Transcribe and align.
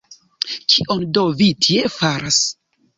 Kion 0.75 1.05
do 1.19 1.27
vi 1.43 1.51
tie 1.69 1.95
faras? 2.01 2.45